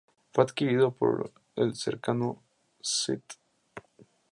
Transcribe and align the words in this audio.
Fue 0.33 0.43
adquirido 0.43 0.91
por 0.95 1.31
el 1.55 1.75
cercano 1.75 2.41
"St. 2.81 3.23